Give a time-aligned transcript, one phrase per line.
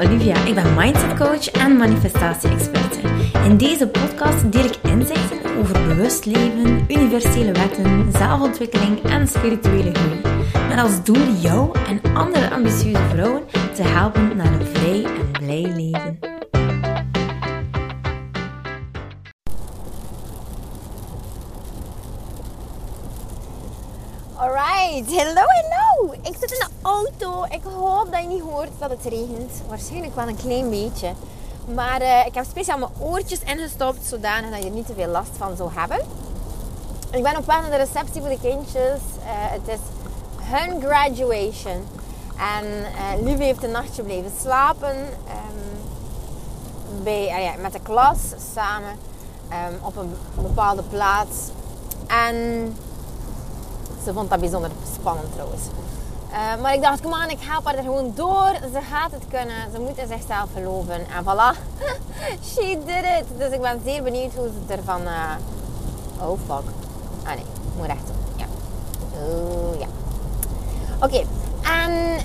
[0.00, 0.44] Olivia.
[0.44, 2.98] Ik ben mindset coach en manifestatie-experte.
[3.44, 10.20] In deze podcast deel ik inzichten over bewust leven, universele wetten, zelfontwikkeling en spirituele groei.
[10.68, 13.42] Met als doel jou en andere ambitieuze vrouwen
[13.74, 16.18] te helpen naar een vrij en blij leven.
[24.36, 26.12] Alright, hello, hello.
[26.22, 26.68] Ik zit in de
[27.04, 27.44] auto.
[27.44, 29.52] Ik hoop dat je niet hoort dat het regent.
[29.68, 31.12] Waarschijnlijk wel een klein beetje.
[31.74, 35.08] Maar eh, ik heb speciaal mijn oortjes ingestopt, zodanig dat je er niet te veel
[35.08, 35.98] last van zou hebben.
[37.10, 39.00] Ik ben op weg naar de receptie voor de kindjes.
[39.18, 39.78] Eh, het is
[40.40, 41.86] hun graduation.
[42.36, 42.66] En
[43.24, 44.96] uh, heeft een nachtje blijven slapen.
[44.96, 45.82] ehm,
[47.02, 48.18] bij, ja, met de klas
[48.54, 48.96] samen
[49.48, 51.36] ehm, op een bepaalde plaats.
[52.06, 52.34] En
[54.04, 55.62] ze vond dat bijzonder spannend trouwens.
[56.32, 58.52] Eh, maar ik dacht, kom aan, ik help haar er gewoon door.
[58.72, 59.56] Ze gaat het kunnen.
[59.74, 60.94] Ze moet in zichzelf geloven.
[60.94, 61.58] En voilà,
[62.50, 63.24] she did it.
[63.38, 65.06] Dus ik ben zeer benieuwd hoe ze ervan...
[65.06, 65.34] eh,
[66.22, 66.70] Oh, fuck.
[67.22, 68.14] Ah nee, ik moet rechtop.
[68.36, 68.44] Ja.
[69.20, 69.86] Oh, ja.
[71.00, 71.24] Oké,
[71.62, 72.16] en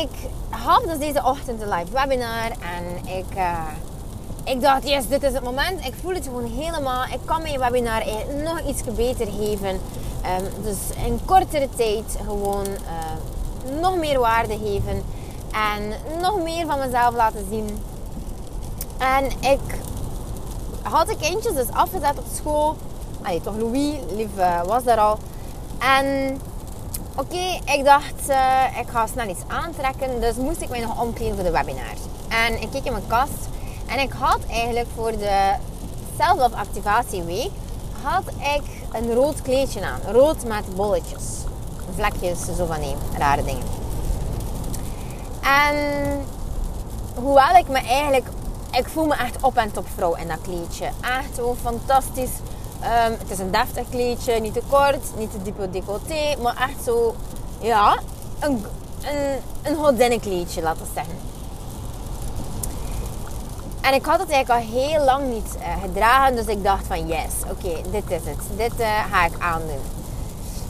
[0.00, 0.08] ik
[0.50, 2.50] had dus deze ochtend een live webinar.
[2.50, 3.34] En ik...
[3.34, 3.58] eh,
[4.44, 5.84] ik dacht, yes, dit is het moment.
[5.84, 7.04] Ik voel het gewoon helemaal.
[7.04, 8.02] Ik kan mijn webinar
[8.42, 9.80] nog iets beter geven.
[10.22, 15.02] Ehm, dus in kortere tijd gewoon eh, nog meer waarde geven.
[15.52, 17.82] En nog meer van mezelf laten zien.
[18.98, 19.78] En ik
[20.82, 22.76] had de kindjes dus afgezet op school.
[23.22, 25.18] Allee, toch Louis, lief eh, was daar al.
[25.78, 26.40] En
[27.16, 30.20] oké, ik dacht, eh, ik ga snel iets aantrekken.
[30.20, 31.96] Dus moest ik mij nog omkleden voor de webinar.
[32.28, 33.48] En ik keek in mijn kast.
[33.86, 35.54] En ik had eigenlijk voor de
[36.18, 37.50] Self-Love Activatieweek
[38.02, 40.00] had ik een rood kleedje aan.
[40.12, 41.24] Rood met bolletjes.
[41.94, 43.66] Vlekjes, zo van die rare dingen.
[45.40, 45.76] En
[47.14, 48.26] hoewel ik me eigenlijk...
[48.72, 50.84] Ik voel me echt op en top vrouw in dat kleedje.
[51.00, 52.30] Echt zo fantastisch.
[52.80, 54.40] Ehm, het is een deftig kleedje.
[54.40, 56.42] Niet te kort, niet te diepe decolleté.
[56.42, 57.14] Maar echt zo...
[57.60, 57.98] Ja,
[58.38, 58.64] een,
[59.02, 61.27] een, een godinnekleedje, laten we zeggen.
[63.80, 66.36] En ik had het eigenlijk al heel lang niet eh, gedragen.
[66.36, 68.38] Dus ik dacht van yes, oké, dit is het.
[68.56, 69.82] Dit eh, ga ik aandoen.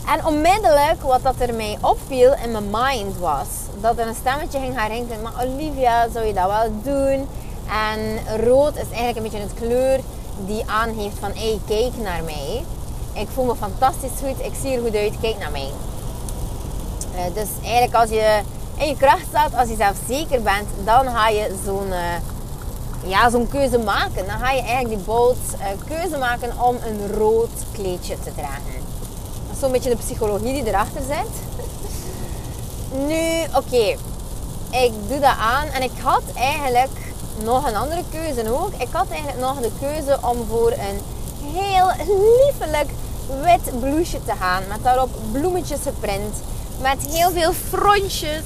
[0.06, 3.46] En onmiddellijk wat dat er mij opviel in mijn mind was...
[3.80, 5.22] dat er een stemmetje ging gaan rinken.
[5.22, 7.28] Maar Olivia, zou je dat wel doen?
[7.70, 10.00] En rood is eigenlijk een beetje het kleur
[10.46, 11.30] die aangeeft van...
[11.34, 12.64] Hé, kijk naar mij.
[13.12, 14.44] Ik voel me fantastisch goed.
[14.44, 15.20] Ik zie er goed uit.
[15.20, 15.70] Kijk naar mij.
[17.14, 18.40] Eh, dus eigenlijk als je
[18.76, 20.68] in je kracht staat, als je zelf zeker bent...
[20.84, 21.92] dan ga je zo'n...
[23.08, 24.26] ja, zo'n keuze maken.
[24.26, 28.74] Dan ga je eigenlijk die bold eh, keuze maken om een rood kleedje te dragen.
[29.46, 31.34] Dat is zo'n beetje de psychologie die erachter zit.
[33.06, 33.96] nu, oké.
[34.70, 36.98] Ik doe dat aan en ik had eigenlijk
[37.44, 38.72] nog een andere keuze ook.
[38.78, 41.00] Ik had eigenlijk nog de keuze om voor een
[41.52, 41.90] heel
[42.44, 42.90] liefelijk
[43.42, 44.62] wit blouseje te gaan.
[44.68, 46.36] Met daarop bloemetjes geprint.
[46.80, 48.44] Met heel veel frontjes.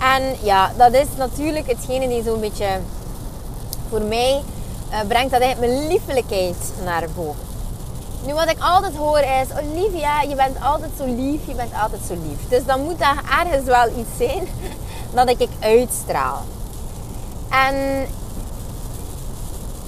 [0.00, 2.80] En ja, dat is natuurlijk hetgene die zo'n beetje
[3.92, 4.42] voor mij
[4.90, 7.44] eh, brengt dat eigenlijk mijn liefelijkheid naar boven.
[8.26, 12.00] Nu, wat ik altijd hoor is: Olivia, je bent altijd zo lief, je bent altijd
[12.08, 12.48] zo lief.
[12.48, 14.48] Dus dan moet daar ergens wel iets zijn
[15.16, 16.42] dat ik, uitstraal.
[17.48, 17.74] En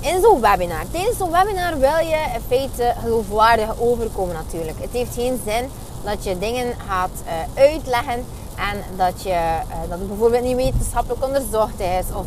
[0.00, 4.80] in zo'n webinar, tijdens zo'n webinar wil je in feite geloofwaardig overkomen natuurlijk.
[4.80, 5.70] Het heeft geen zin
[6.04, 8.24] dat je dingen gaat eh, uitleggen
[8.56, 12.26] en dat, je, eh, dat het bijvoorbeeld niet wetenschappelijk onderzocht is of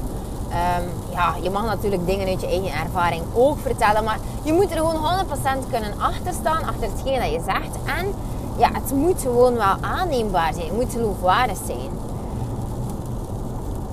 [0.49, 4.71] Ehm, ja, je mag natuurlijk dingen uit je eigen ervaring ook vertellen, maar je moet
[4.71, 7.75] er gewoon 100% kunnen achter staan, achter hetgeen dat je zegt.
[7.97, 8.13] En
[8.57, 11.89] ja, het moet gewoon wel aanneembaar zijn, het moet geloofwaardig zijn.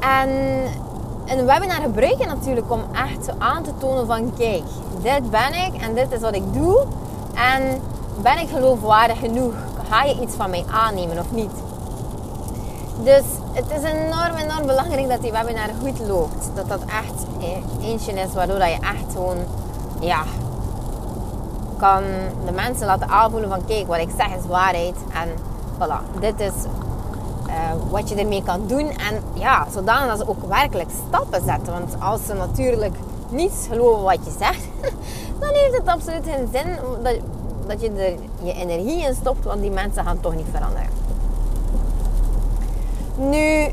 [0.01, 0.31] En
[1.27, 4.63] een webinar gebruik je natuurlijk om echt aan te tonen van kijk,
[5.03, 6.87] dit ben ik en dit is wat ik doe.
[7.35, 7.81] En
[8.23, 9.55] ben ik geloofwaardig genoeg?
[9.89, 11.51] Ga je iets van mij aannemen of niet?
[13.03, 16.51] Dus het is enorm, enorm belangrijk dat die webinar goed loopt.
[16.55, 19.37] Dat dat echt eh, eentje is waardoor je echt gewoon,
[20.01, 20.23] ja,
[21.77, 22.03] kan
[22.47, 24.97] de mensen laten aanvoelen van kijk, wat ik zeg is waarheid.
[25.13, 25.29] En
[25.79, 26.53] voilà, dit is
[27.47, 27.55] eh,
[27.91, 28.91] wat je ermee kan doen.
[28.91, 31.73] En ja, zodanig dat ze ook werkelijk stappen zetten.
[31.73, 32.97] Want als ze natuurlijk
[33.29, 34.69] niets geloven wat je zegt,
[35.41, 36.67] dan heeft het absoluut geen zin
[37.03, 37.15] dat,
[37.67, 39.45] dat je er je energie in stopt.
[39.45, 41.04] Want die mensen gaan toch niet veranderen.
[43.17, 43.69] Nu,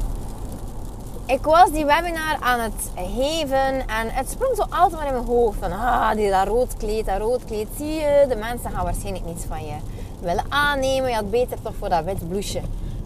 [1.26, 5.26] ik was die webinar aan het geven en het sprong zo altijd maar in mijn
[5.26, 8.84] hoofd van ah, die dat rood kleed, dat rood kleed, zie je, de mensen gaan
[8.84, 9.76] waarschijnlijk niets van je
[10.20, 11.10] willen aannemen.
[11.10, 12.62] Je had beter toch voor dat wit blouseje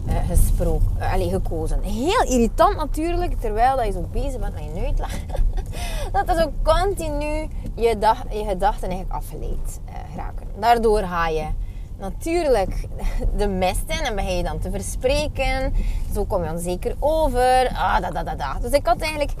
[0.08, 1.82] uh, gesproken, uh, allez, gekozen.
[1.82, 5.20] Heel irritant natuurlijk, terwijl dat je zo bezig bent met je uitleg.
[6.12, 10.46] dat er zo continu je, dag, je gedachten eigenlijk afgeleid uh, raken.
[10.58, 11.46] Daardoor ga je
[11.98, 12.88] natuurlijk
[13.38, 15.74] de mist in en begin je dan te verspreken.
[16.14, 17.68] Zo kom je onzeker over.
[17.72, 18.58] Ah, da, da, da, da.
[18.60, 19.32] Dus ik had eigenlijk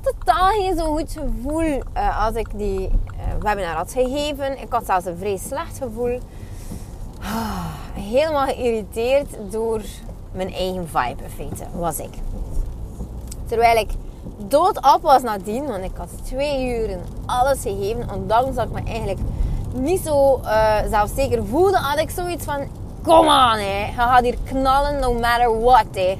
[0.00, 2.90] totaal geen zo goed gevoel uh, als ik die uh,
[3.40, 4.60] webinar had gegeven.
[4.60, 6.18] Ik had zelfs een vrij slecht gevoel.
[7.20, 9.82] Ah, helemaal geïrriteerd door
[10.32, 12.14] mijn eigen vibe in feite, was ik.
[13.46, 13.90] Terwijl ik
[14.36, 18.10] doodop was nadien, want ik had twee uren alles gegeven.
[18.14, 19.20] Ondanks dat ik me eigenlijk
[19.74, 22.82] niet zo uh, zelfzeker voelde, had ik zoiets van...
[23.02, 23.86] Kom aan, hè.
[23.86, 26.18] Je gaat hier knallen no matter what, hè.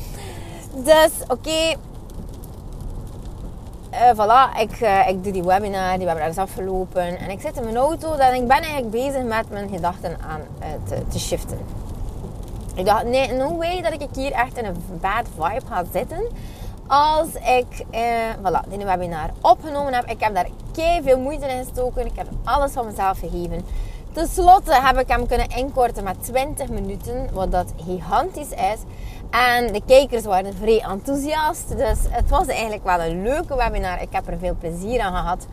[0.88, 1.32] dus, oké.
[1.32, 1.76] Okay.
[3.92, 7.18] Uh, voilà, ik, uh, ik doe die webinar, die webinar is afgelopen.
[7.18, 10.40] En ik zit in mijn auto en ik ben eigenlijk bezig met mijn gedachten aan
[10.88, 11.58] te, te shiften.
[12.74, 16.22] Ik dacht, nee, no way dat ik hier echt in een bad vibe ga zitten
[16.88, 18.02] als ik eh,
[18.42, 20.04] voilà, die webinar opgenomen heb.
[20.04, 22.06] Ik heb daar veel moeite in gestoken.
[22.06, 23.64] Ik heb alles van mezelf gegeven.
[24.12, 28.78] Ten slotte heb ik hem kunnen inkorten met 20 minuten, wat dat gigantisch is.
[29.30, 31.68] En de kijkers waren vrij enthousiast.
[31.68, 34.02] Dus het was eigenlijk wel een leuke webinar.
[34.02, 35.46] Ik heb er veel plezier aan gehad.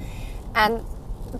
[0.51, 0.81] En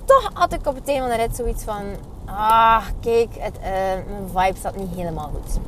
[0.06, 1.84] toch had ik op het einde van de rit zoiets van...
[2.26, 3.66] Ah, kijk, het, uh,
[4.10, 5.60] mijn vibe zat niet helemaal goed.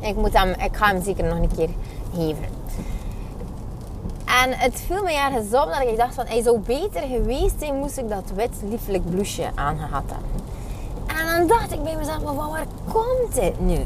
[0.00, 1.68] Ik, moet hem, ik ga hem zeker nog een keer
[2.14, 2.57] geven.
[4.44, 6.26] En het viel me ergens op dat ik dacht van...
[6.26, 10.46] Hij zou beter geweest zijn moest ik dat wit liefelijk blouseje aangehad hebben.
[11.06, 13.78] En dan dacht ik bij mezelf, van waar komt dit nu?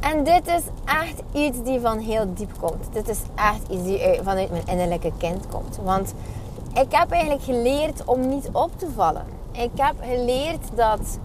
[0.00, 2.92] En dit is echt iets die van heel diep komt.
[2.92, 5.78] Dit is echt iets die vanuit mijn innerlijke kind komt.
[5.82, 6.14] Want
[6.74, 9.24] ik heb eigenlijk geleerd om niet op te vallen.
[9.52, 11.18] Ik heb geleerd dat...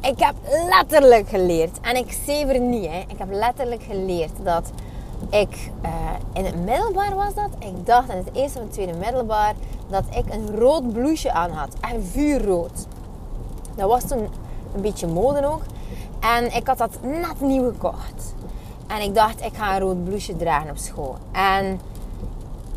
[0.00, 0.34] Ik heb
[0.68, 1.80] letterlijk geleerd.
[1.80, 2.98] En ik zever niet, hè.
[3.08, 4.70] Ik heb letterlijk geleerd dat
[5.30, 5.90] ik uh,
[6.32, 7.50] in het middelbaar was dat.
[7.58, 9.54] Ik dacht in het eerste en het tweede middelbaar
[9.88, 11.74] dat ik een rood blouseje aan had.
[11.80, 12.86] Echt vuurrood.
[13.76, 14.28] Dat was toen
[14.74, 15.62] een beetje mode ook.
[16.20, 18.34] En ik had dat net nieuw gekocht.
[18.86, 21.16] En ik dacht, ik ga een rood blouseje dragen op school.
[21.32, 21.80] En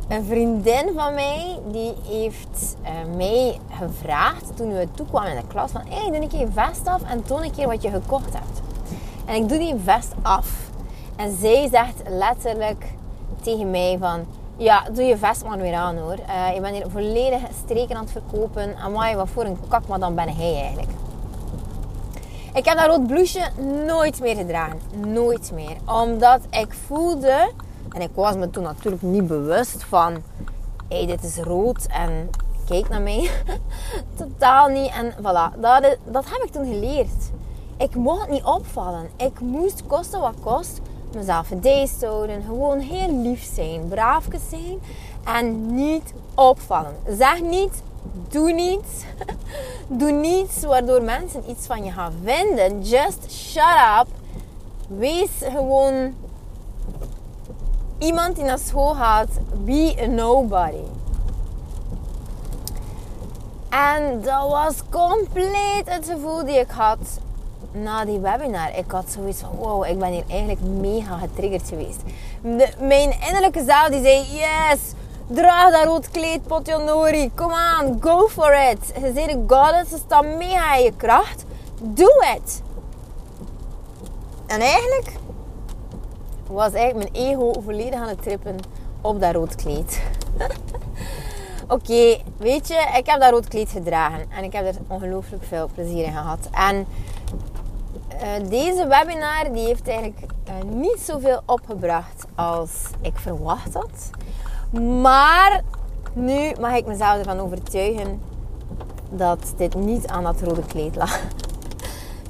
[0.07, 5.71] een vriendin van mij, die heeft uh, mij gevraagd toen we toekwamen in de klas
[5.71, 5.81] van...
[5.89, 8.61] Hé, doe een keer je vest af en toon een keer wat je gekocht hebt.
[9.25, 10.66] En ik doe die vest af.
[11.17, 12.85] En zij zegt letterlijk
[13.41, 14.25] tegen mij van...
[14.57, 16.17] Ja, doe je vest maar weer aan hoor.
[16.53, 18.77] Je bent hier volledig streken aan het verkopen.
[18.77, 20.89] Amai, wat voor een kak, maar dan ben hij eigenlijk.
[22.53, 23.51] Ik heb dat rood blouseje
[23.85, 24.79] nooit meer gedragen.
[24.95, 25.75] Nooit meer.
[25.85, 27.51] Omdat ik voelde...
[27.93, 30.13] En ik was me toen natuurlijk niet bewust van...
[30.87, 32.29] Hé, hey, dit is rood en
[32.65, 33.29] kijk naar mij.
[34.17, 34.91] Totaal niet.
[34.91, 37.31] En voilà, dat, dat heb ik toen geleerd.
[37.77, 39.09] Ik mocht niet opvallen.
[39.17, 40.81] Ik moest kosten wat kost
[41.15, 42.43] mezelf deze houden.
[42.43, 43.87] Gewoon heel lief zijn.
[43.87, 44.79] Braafjes zijn.
[45.23, 46.95] En niet opvallen.
[47.09, 47.83] Zeg niet,
[48.29, 49.03] doe niets.
[49.99, 52.81] doe niets waardoor mensen iets van je gaan vinden.
[52.81, 54.07] Just shut up.
[54.87, 56.15] Wees gewoon
[57.97, 59.29] iemand die naar school gaat.
[59.65, 60.83] Be a nobody.
[63.69, 67.19] En dat was compleet het gevoel die ik had
[67.83, 72.01] na die webinar, ik had zoiets van, wow, ik ben hier eigenlijk mega getriggerd geweest.
[72.41, 74.79] De, mijn innerlijke zaal die zei, yes,
[75.27, 79.01] draag dat rood kleed, Potjonori, come on, go for it.
[79.01, 81.45] Je zegt een goddess, ze staat mega in je kracht,
[81.81, 82.61] do it.
[84.47, 85.11] En eigenlijk
[86.47, 88.55] was eigenlijk mijn ego volledig aan het trippen
[89.01, 90.01] op dat rood kleed.
[91.69, 95.69] Oké, weet je, ik heb dat rood kleed gedragen en ik heb er ongelooflijk veel
[95.73, 96.49] plezier in gehad.
[96.51, 96.87] En
[98.13, 104.09] uh, deze webinar die heeft eigenlijk uh, niet zoveel opgebracht als ik verwacht had.
[105.01, 105.61] Maar
[106.13, 108.21] nu mag ik mezelf ervan overtuigen
[109.09, 111.19] dat dit niet aan dat rode kleed lag.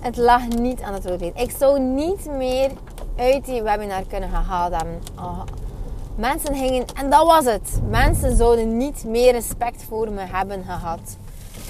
[0.01, 1.49] Het lag niet aan het rode kleed.
[1.49, 2.71] Ik zou niet meer
[3.15, 4.99] uit die webinar kunnen gehaald hebben.
[5.19, 5.41] Oh,
[6.15, 7.79] mensen gingen, en dat was het.
[7.89, 11.17] Mensen zouden niet meer respect voor me hebben gehad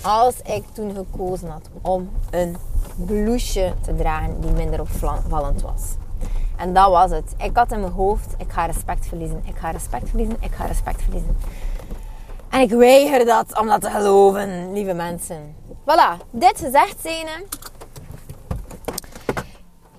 [0.01, 2.57] als ik toen gekozen had om een
[2.95, 5.81] blouseje te dragen die minder opvallend was.
[6.55, 7.33] En dat was het.
[7.37, 10.65] Ik had in mijn hoofd, ik ga respect verliezen, ik ga respect verliezen, ik ga
[10.65, 11.37] respect verliezen.
[12.49, 15.55] En ik weiger dat om dat te geloven, lieve mensen.
[15.81, 17.27] Voilà, dit gezegd zijn.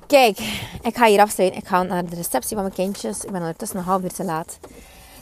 [0.07, 0.39] Kijk,
[0.83, 1.61] ik ga hier afsluiten.
[1.61, 3.25] Ik ga naar de receptie van mijn kindjes.
[3.25, 4.59] Ik ben ondertussen een half uur te laat.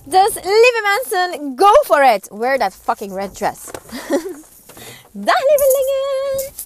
[0.04, 2.28] Dus lieve mensen, go for it.
[2.32, 3.64] Wear that fucking red dress.
[5.26, 6.65] Dag lievelingen!